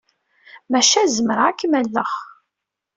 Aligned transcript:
Maca 0.71 1.01
zemreɣ 1.15 1.45
ad 1.49 1.57
kem-alleɣ. 1.59 2.11